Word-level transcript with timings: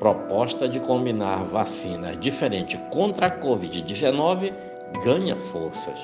proposta 0.00 0.66
de 0.66 0.80
combinar 0.80 1.44
vacinas 1.44 2.18
diferentes 2.18 2.80
contra 2.90 3.26
a 3.26 3.38
Covid-19 3.38 4.50
ganha 5.04 5.36
forças. 5.36 6.00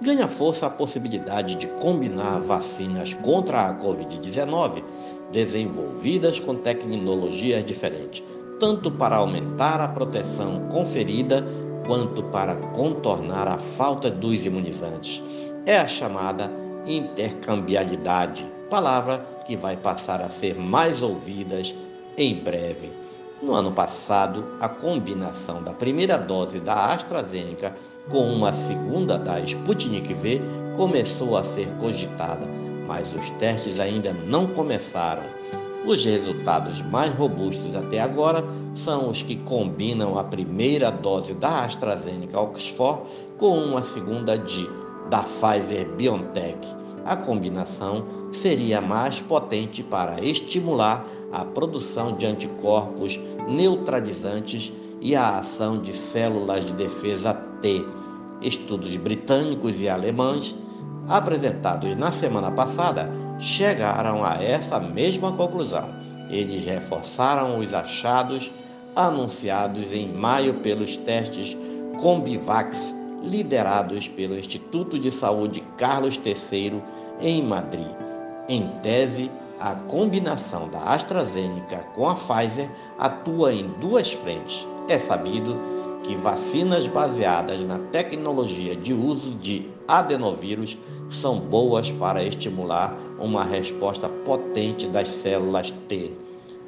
Ganha 0.00 0.28
força 0.28 0.66
a 0.66 0.70
possibilidade 0.70 1.56
de 1.56 1.66
combinar 1.66 2.38
vacinas 2.40 3.12
contra 3.14 3.68
a 3.68 3.74
Covid-19 3.74 4.84
desenvolvidas 5.32 6.38
com 6.38 6.54
tecnologias 6.54 7.64
diferentes, 7.64 8.22
tanto 8.60 8.88
para 8.88 9.16
aumentar 9.16 9.80
a 9.80 9.88
proteção 9.88 10.68
conferida 10.68 11.44
quanto 11.84 12.22
para 12.24 12.54
contornar 12.54 13.48
a 13.48 13.58
falta 13.58 14.08
dos 14.08 14.46
imunizantes. 14.46 15.20
É 15.66 15.76
a 15.76 15.88
chamada 15.88 16.48
intercambialidade, 16.86 18.46
palavra 18.70 19.26
que 19.44 19.56
vai 19.56 19.76
passar 19.76 20.20
a 20.20 20.28
ser 20.28 20.54
mais 20.54 21.02
ouvidas 21.02 21.74
em 22.16 22.36
breve. 22.36 23.03
No 23.44 23.54
ano 23.54 23.70
passado, 23.70 24.42
a 24.58 24.70
combinação 24.70 25.62
da 25.62 25.74
primeira 25.74 26.16
dose 26.16 26.58
da 26.58 26.86
AstraZeneca 26.94 27.76
com 28.10 28.32
uma 28.32 28.54
segunda 28.54 29.18
da 29.18 29.38
Sputnik 29.40 30.14
V 30.14 30.40
começou 30.78 31.36
a 31.36 31.44
ser 31.44 31.70
cogitada, 31.72 32.46
mas 32.86 33.12
os 33.12 33.30
testes 33.32 33.78
ainda 33.78 34.14
não 34.26 34.46
começaram. 34.46 35.24
Os 35.84 36.02
resultados 36.02 36.80
mais 36.80 37.14
robustos 37.14 37.76
até 37.76 38.00
agora 38.00 38.42
são 38.74 39.10
os 39.10 39.20
que 39.20 39.36
combinam 39.36 40.18
a 40.18 40.24
primeira 40.24 40.90
dose 40.90 41.34
da 41.34 41.64
AstraZeneca 41.64 42.40
Oxford 42.40 43.02
com 43.36 43.58
uma 43.58 43.82
segunda 43.82 44.38
de 44.38 44.66
da 45.10 45.22
Pfizer 45.22 45.86
BioNTech. 45.96 46.66
A 47.04 47.14
combinação 47.14 48.06
seria 48.32 48.80
mais 48.80 49.20
potente 49.20 49.82
para 49.82 50.18
estimular 50.22 51.04
a 51.34 51.44
produção 51.44 52.16
de 52.16 52.24
anticorpos 52.24 53.18
neutralizantes 53.48 54.72
e 55.00 55.16
a 55.16 55.38
ação 55.38 55.82
de 55.82 55.92
células 55.92 56.64
de 56.64 56.72
defesa 56.72 57.34
T. 57.60 57.84
Estudos 58.40 58.96
britânicos 58.96 59.80
e 59.80 59.88
alemães 59.88 60.54
apresentados 61.08 61.96
na 61.96 62.12
semana 62.12 62.52
passada 62.52 63.10
chegaram 63.40 64.24
a 64.24 64.42
essa 64.42 64.78
mesma 64.78 65.32
conclusão. 65.32 65.88
Eles 66.30 66.64
reforçaram 66.64 67.58
os 67.58 67.74
achados 67.74 68.50
anunciados 68.94 69.92
em 69.92 70.08
maio 70.08 70.54
pelos 70.54 70.96
testes 70.98 71.56
Combivax, 72.00 72.94
liderados 73.22 74.06
pelo 74.08 74.38
Instituto 74.38 74.98
de 74.98 75.10
Saúde 75.10 75.64
Carlos 75.76 76.20
III 76.24 76.80
em 77.20 77.42
Madrid. 77.42 77.88
Em 78.48 78.68
tese, 78.82 79.30
a 79.58 79.74
combinação 79.74 80.68
da 80.68 80.80
AstraZeneca 80.80 81.78
com 81.94 82.08
a 82.08 82.14
Pfizer 82.14 82.70
atua 82.98 83.52
em 83.52 83.68
duas 83.80 84.12
frentes. 84.12 84.66
É 84.88 84.98
sabido 84.98 85.56
que 86.02 86.16
vacinas 86.16 86.86
baseadas 86.86 87.60
na 87.62 87.78
tecnologia 87.90 88.76
de 88.76 88.92
uso 88.92 89.34
de 89.34 89.70
adenovírus 89.88 90.76
são 91.08 91.40
boas 91.40 91.90
para 91.92 92.22
estimular 92.22 92.94
uma 93.18 93.44
resposta 93.44 94.08
potente 94.08 94.86
das 94.86 95.08
células 95.08 95.70
T. 95.88 96.12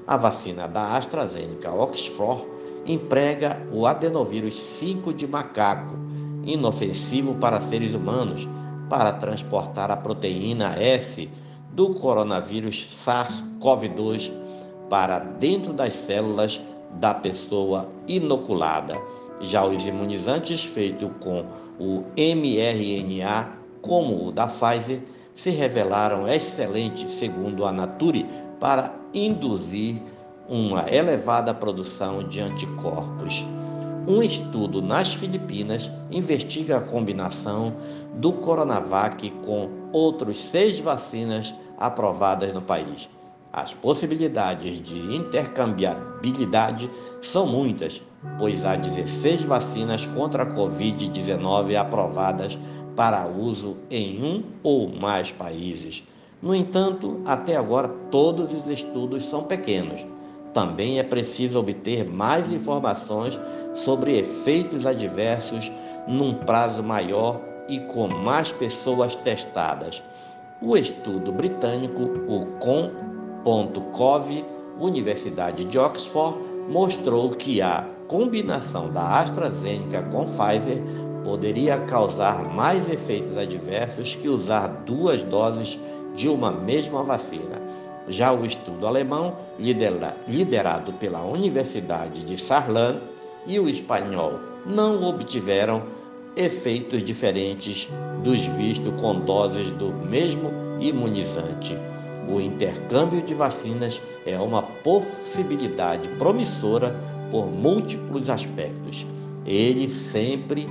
A 0.07 0.17
vacina 0.17 0.67
da 0.67 0.97
AstraZeneca 0.97 1.73
Oxford 1.73 2.47
emprega 2.87 3.61
o 3.73 3.87
adenovírus 3.87 4.57
5 4.57 5.13
de 5.13 5.27
macaco, 5.27 5.97
inofensivo 6.45 7.35
para 7.35 7.61
seres 7.61 7.95
humanos, 7.95 8.49
para 8.89 9.13
transportar 9.15 9.91
a 9.91 9.97
proteína 9.97 10.77
S 10.81 11.29
do 11.77 11.93
coronavírus 11.95 12.87
SARS-CoV-2 12.91 14.33
para 14.89 15.19
dentro 15.19 15.75
das 15.75 15.93
células 15.93 16.59
da 16.95 17.13
pessoa 17.13 17.87
inoculada. 18.09 18.95
Já 19.43 19.63
os 19.67 19.85
imunizantes 19.85 20.65
feitos 20.65 21.11
com 21.21 21.45
o 21.79 22.03
mRNA, 22.17 23.53
como 23.83 24.27
o 24.27 24.33
da 24.33 24.47
Pfizer, 24.47 25.03
se 25.35 25.51
revelaram 25.51 26.27
excelentes, 26.27 27.13
segundo 27.13 27.67
a 27.67 27.73
Nature, 27.73 28.25
para 28.59 28.95
induzir 29.13 30.01
uma 30.49 30.91
elevada 30.91 31.53
produção 31.53 32.27
de 32.27 32.41
anticorpos. 32.41 33.45
Um 34.09 34.23
estudo 34.23 34.81
nas 34.81 35.13
Filipinas 35.13 35.91
investiga 36.11 36.79
a 36.79 36.81
combinação 36.81 37.75
do 38.15 38.33
Coronavac 38.33 39.29
com 39.45 39.69
outros 39.93 40.43
seis 40.43 40.81
vacinas 40.81 41.53
aprovadas 41.79 42.53
no 42.53 42.63
país. 42.63 43.09
As 43.53 43.73
possibilidades 43.73 44.83
de 44.83 45.15
intercambiabilidade 45.15 46.91
são 47.23 47.47
muitas, 47.47 48.03
pois 48.39 48.65
há 48.65 48.77
16 48.77 49.45
vacinas 49.45 50.05
contra 50.07 50.43
a 50.43 50.47
Covid-19 50.47 51.75
aprovadas 51.75 52.59
para 52.95 53.27
uso 53.27 53.77
em 53.91 54.23
um 54.23 54.43
ou 54.63 54.89
mais 54.89 55.31
países. 55.31 56.03
No 56.43 56.55
entanto, 56.55 57.23
até 57.25 57.57
agora 57.57 57.89
todos 58.11 58.53
os 58.53 58.69
estudos 58.69 59.25
são 59.25 59.45
pequenos. 59.45 60.05
Também 60.53 60.99
é 60.99 61.03
preciso 61.03 61.59
obter 61.59 62.05
mais 62.05 62.51
informações 62.51 63.39
sobre 63.75 64.19
efeitos 64.19 64.87
adversos 64.87 65.71
num 66.07 66.35
prazo 66.35 66.83
maior 66.83 67.41
e 67.69 67.81
com 67.81 68.09
mais 68.23 68.53
pessoas 68.53 69.17
testadas. 69.17 70.03
O 70.63 70.75
estudo 70.75 71.33
britânico, 71.33 72.03
o 72.27 72.47
COM 72.59 72.91
Cov, 73.93 74.45
Universidade 74.81 75.67
de 75.67 75.79
Oxford, 75.79 76.39
mostrou 76.69 77.31
que 77.31 77.61
a 77.61 77.87
combinação 78.09 78.91
da 78.91 79.21
AstraZeneca 79.21 80.03
com 80.05 80.25
Pfizer 80.25 80.83
poderia 81.23 81.79
causar 81.81 82.55
mais 82.55 82.89
efeitos 82.89 83.37
adversos 83.37 84.15
que 84.17 84.29
usar 84.29 84.69
duas 84.87 85.23
doses 85.25 85.79
de 86.15 86.27
uma 86.27 86.51
mesma 86.51 87.03
vacina. 87.03 87.61
Já 88.09 88.33
o 88.33 88.47
estudo 88.47 88.87
alemão, 88.87 89.37
liderado 90.27 90.93
pela 90.95 91.23
Universidade 91.23 92.25
de 92.25 92.39
Saarland, 92.41 93.01
e 93.47 93.61
o 93.61 93.69
espanhol 93.69 94.41
não 94.65 95.05
obtiveram 95.05 95.83
efeitos 96.37 97.03
diferentes 97.03 97.89
dos 98.23 98.41
vistos 98.59 98.93
com 99.01 99.21
doses 99.21 99.71
do 99.71 99.93
mesmo 99.93 100.51
imunizante. 100.79 101.77
O 102.29 102.41
intercâmbio 102.41 103.23
de 103.23 103.33
vacinas 103.33 104.03
é 104.27 104.39
uma 104.39 104.63
possibilidade 104.63 106.09
promissora 106.19 106.95
por 107.31 107.47
múltiplos 107.47 108.29
aspectos. 108.29 109.07
Ele 109.47 109.89
sempre 109.89 110.69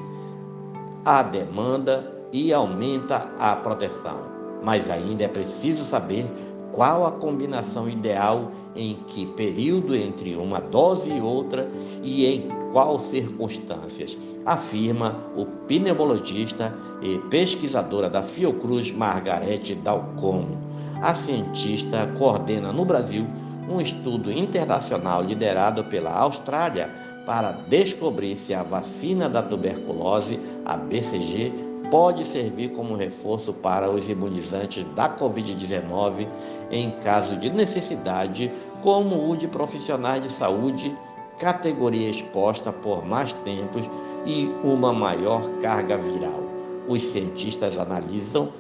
a 1.04 1.24
demanda 1.24 2.14
e 2.32 2.54
aumenta 2.54 3.32
a 3.38 3.56
proteção, 3.56 4.20
mas 4.64 4.90
ainda 4.90 5.24
é 5.24 5.28
preciso 5.28 5.86
saber 5.86 6.26
qual 6.76 7.06
a 7.06 7.12
combinação 7.12 7.90
ideal 7.90 8.52
em 8.76 8.98
que 9.08 9.26
período 9.28 9.96
entre 9.96 10.36
uma 10.36 10.60
dose 10.60 11.10
e 11.10 11.22
outra 11.22 11.72
e 12.04 12.26
em 12.26 12.50
quais 12.74 13.04
circunstâncias, 13.04 14.18
afirma 14.46 15.16
o 15.38 15.46
pneumologista 15.46 16.76
e 17.02 17.18
pesquisadora 17.30 18.10
da 18.10 18.22
Fiocruz 18.22 18.92
Margarete 18.92 19.74
Dalcomo. 19.74 20.58
A 21.02 21.16
cientista 21.16 22.08
coordena 22.18 22.74
no 22.74 22.84
Brasil 22.84 23.26
um 23.70 23.80
estudo 23.80 24.30
internacional 24.30 25.24
liderado 25.24 25.86
pela 25.86 26.12
Austrália 26.12 26.90
para 27.26 27.54
descobrir 27.70 28.36
se 28.36 28.54
a 28.54 28.64
vacina 28.64 29.30
da 29.30 29.42
tuberculose, 29.42 30.40
a 30.66 30.76
BCG, 30.76 31.54
pode 31.90 32.26
servir 32.26 32.70
como 32.70 32.96
reforço 32.96 33.54
para 33.54 33.90
os 33.90 34.10
imunizantes 34.10 34.86
da 34.96 35.16
Covid-19 35.18 36.28
em 36.72 36.92
caso 37.04 37.38
de 37.38 37.50
necessidade, 37.50 38.52
como 38.82 39.30
o 39.30 39.36
de 39.38 39.48
profissionais 39.48 40.22
de 40.22 40.32
saúde, 40.32 40.96
categoria 41.40 42.10
exposta 42.10 42.72
por 42.72 43.06
mais 43.06 43.34
tempos 43.34 43.90
e 44.26 44.50
uma 44.64 44.94
maior 44.94 45.42
carga 45.62 45.98
viral. 45.98 46.44
Os 46.88 47.04
cientistas 47.04 47.78
analisam 47.78 48.52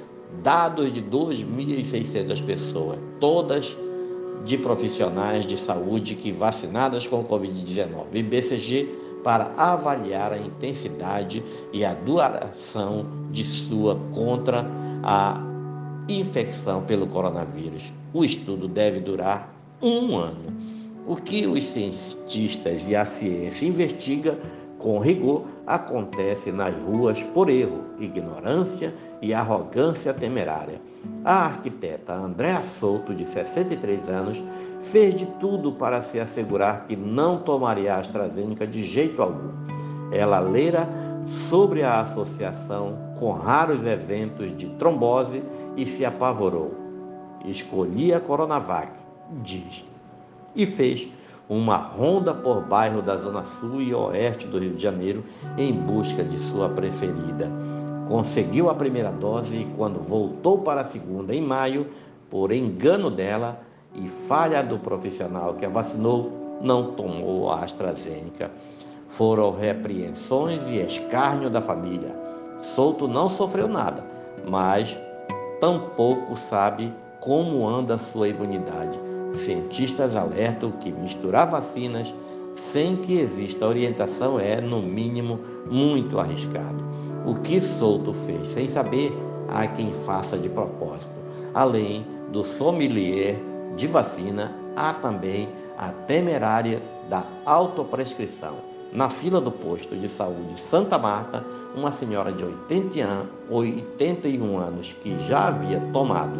dados 0.43 0.93
de 0.93 1.01
2.600 1.01 2.45
pessoas, 2.45 2.99
todas 3.19 3.75
de 4.43 4.57
profissionais 4.57 5.45
de 5.45 5.57
saúde 5.57 6.15
que 6.15 6.31
vacinadas 6.31 7.07
com 7.07 7.23
Covid-19 7.23 8.05
e 8.13 8.23
BCG 8.23 9.04
para 9.25 9.51
avaliar 9.57 10.31
a 10.31 10.37
intensidade 10.37 11.43
e 11.73 11.83
a 11.83 11.95
duração 11.95 13.07
de 13.31 13.43
sua 13.43 13.99
contra 14.13 14.63
a 15.01 15.41
infecção 16.07 16.83
pelo 16.83 17.07
coronavírus. 17.07 17.91
O 18.13 18.23
estudo 18.23 18.67
deve 18.67 18.99
durar 18.99 19.51
um 19.81 20.15
ano. 20.15 20.53
O 21.07 21.15
que 21.15 21.47
os 21.47 21.63
cientistas 21.65 22.87
e 22.87 22.95
a 22.95 23.03
ciência 23.03 23.65
investiga 23.65 24.37
com 24.77 24.99
rigor, 24.99 25.45
acontece 25.65 26.51
nas 26.51 26.75
ruas 26.75 27.21
por 27.23 27.49
erro, 27.49 27.85
ignorância 27.99 28.93
e 29.21 29.33
arrogância 29.33 30.13
temerária. 30.13 30.81
A 31.23 31.45
arquiteta 31.45 32.13
Andréa 32.13 32.61
Souto, 32.61 33.13
de 33.13 33.25
63 33.25 34.09
anos, 34.09 34.43
fez 34.79 35.15
de 35.15 35.25
tudo 35.39 35.71
para 35.71 36.01
se 36.01 36.19
assegurar 36.19 36.85
que 36.87 36.95
não 36.95 37.39
tomaria 37.39 37.93
a 37.93 37.99
AstraZeneca 37.99 38.67
de 38.67 38.85
jeito 38.85 39.21
algum. 39.21 39.51
Ela 40.11 40.39
lera 40.39 40.87
sobre 41.49 41.83
a 41.83 42.01
associação 42.01 42.97
com 43.17 43.31
raros 43.31 43.85
eventos 43.85 44.55
de 44.55 44.67
trombose 44.71 45.43
e 45.75 45.85
se 45.85 46.05
apavorou. 46.05 46.73
Escolhi 47.45 48.13
a 48.13 48.19
Coronavac, 48.19 48.91
diz, 49.43 49.85
e 50.55 50.65
fez 50.65 51.07
uma 51.47 51.77
ronda 51.77 52.33
por 52.33 52.61
bairro 52.61 53.01
da 53.01 53.17
Zona 53.17 53.43
Sul 53.43 53.81
e 53.81 53.93
Oeste 53.93 54.47
do 54.47 54.57
Rio 54.57 54.73
de 54.73 54.81
Janeiro 54.81 55.23
em 55.57 55.73
busca 55.73 56.23
de 56.23 56.37
sua 56.37 56.69
preferida. 56.69 57.49
Conseguiu 58.07 58.69
a 58.69 58.75
primeira 58.75 59.11
dose 59.11 59.55
e, 59.55 59.65
quando 59.75 59.99
voltou 59.99 60.59
para 60.59 60.81
a 60.81 60.85
segunda 60.85 61.35
em 61.35 61.41
maio, 61.41 61.87
por 62.29 62.51
engano 62.51 63.09
dela 63.09 63.59
e 63.93 64.07
falha 64.07 64.63
do 64.63 64.77
profissional 64.79 65.55
que 65.55 65.65
a 65.65 65.69
vacinou, 65.69 66.59
não 66.61 66.93
tomou 66.93 67.51
a 67.51 67.63
AstraZeneca. 67.63 68.51
Foram 69.07 69.55
repreensões 69.55 70.67
e 70.67 70.77
escárnio 70.77 71.49
da 71.49 71.61
família. 71.61 72.15
Souto 72.59 73.07
não 73.07 73.29
sofreu 73.29 73.67
nada, 73.67 74.03
mas 74.47 74.97
tampouco 75.59 76.35
sabe 76.35 76.91
como 77.19 77.67
anda 77.67 77.97
sua 77.97 78.27
imunidade 78.27 79.04
Cientistas 79.35 80.15
alertam 80.15 80.71
que 80.71 80.91
misturar 80.91 81.49
vacinas 81.49 82.13
sem 82.55 82.97
que 82.97 83.19
exista 83.19 83.67
orientação 83.67 84.39
é, 84.39 84.61
no 84.61 84.81
mínimo, 84.81 85.39
muito 85.69 86.19
arriscado. 86.19 86.83
O 87.25 87.33
que 87.33 87.59
Souto 87.59 88.13
fez 88.13 88.47
sem 88.49 88.69
saber, 88.69 89.11
há 89.49 89.67
quem 89.67 89.93
faça 89.93 90.37
de 90.37 90.49
propósito. 90.49 91.13
Além 91.53 92.05
do 92.31 92.43
sommelier 92.43 93.35
de 93.75 93.87
vacina, 93.87 94.55
há 94.75 94.93
também 94.93 95.49
a 95.77 95.89
temerária 95.89 96.81
da 97.09 97.25
autoprescrição. 97.45 98.55
Na 98.93 99.09
fila 99.09 99.41
do 99.41 99.51
posto 99.51 99.95
de 99.97 100.07
saúde 100.07 100.59
Santa 100.59 100.97
Marta, 100.97 101.45
uma 101.75 101.91
senhora 101.91 102.31
de 102.31 102.45
81 103.49 104.57
anos 104.57 104.95
que 105.03 105.17
já 105.27 105.47
havia 105.47 105.81
tomado 105.91 106.39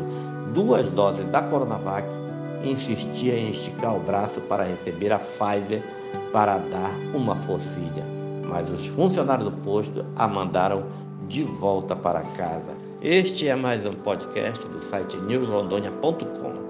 duas 0.53 0.87
doses 0.89 1.25
da 1.25 1.41
Coronavac 1.41 2.07
insistia 2.69 3.37
em 3.37 3.51
esticar 3.51 3.95
o 3.95 3.99
braço 3.99 4.41
para 4.41 4.63
receber 4.63 5.11
a 5.11 5.19
Pfizer 5.19 5.83
para 6.31 6.57
dar 6.57 6.91
uma 7.13 7.35
forcilha, 7.35 8.03
mas 8.47 8.69
os 8.69 8.85
funcionários 8.87 9.49
do 9.49 9.57
posto 9.61 10.05
a 10.15 10.27
mandaram 10.27 10.85
de 11.27 11.43
volta 11.43 11.95
para 11.95 12.21
casa. 12.21 12.73
Este 13.01 13.47
é 13.47 13.55
mais 13.55 13.85
um 13.85 13.93
podcast 13.93 14.67
do 14.67 14.81
site 14.81 15.15
newsrondônia.com. 15.17 16.64